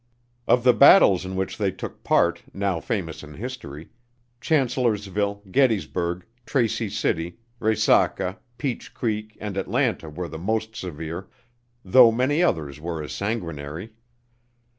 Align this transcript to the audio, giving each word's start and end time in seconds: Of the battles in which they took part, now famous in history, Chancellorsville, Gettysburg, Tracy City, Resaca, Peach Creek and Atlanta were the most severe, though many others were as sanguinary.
Of 0.47 0.63
the 0.63 0.73
battles 0.73 1.25
in 1.25 1.35
which 1.35 1.59
they 1.59 1.69
took 1.69 2.03
part, 2.03 2.41
now 2.55 2.79
famous 2.79 3.21
in 3.21 3.35
history, 3.35 3.91
Chancellorsville, 4.39 5.43
Gettysburg, 5.51 6.25
Tracy 6.43 6.89
City, 6.89 7.37
Resaca, 7.59 8.39
Peach 8.57 8.95
Creek 8.95 9.37
and 9.39 9.57
Atlanta 9.57 10.09
were 10.09 10.27
the 10.27 10.39
most 10.39 10.75
severe, 10.75 11.27
though 11.85 12.11
many 12.11 12.41
others 12.41 12.79
were 12.79 13.03
as 13.03 13.11
sanguinary. 13.13 13.91